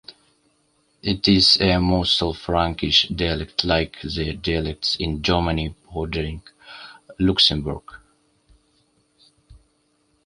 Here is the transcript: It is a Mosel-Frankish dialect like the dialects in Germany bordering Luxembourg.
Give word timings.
It 1.03 1.27
is 1.27 1.57
a 1.61 1.77
Mosel-Frankish 1.79 3.09
dialect 3.09 3.63
like 3.63 4.01
the 4.01 4.33
dialects 4.33 4.95
in 4.99 5.21
Germany 5.21 5.75
bordering 5.93 6.41
Luxembourg. 7.19 7.83